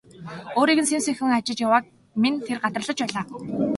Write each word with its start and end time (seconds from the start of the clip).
Өөрийг 0.57 0.79
нь 0.81 0.89
сэм 0.89 1.01
сэмхэн 1.05 1.35
ажиж 1.37 1.57
явааг 1.67 1.85
минь 2.21 2.43
тэр 2.45 2.57
гадарлаж 2.63 2.97
байлаа. 3.01 3.25